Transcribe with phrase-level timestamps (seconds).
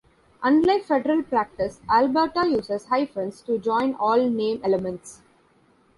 [0.41, 5.21] Unlike federal practice, Alberta uses hyphens to join all name elements.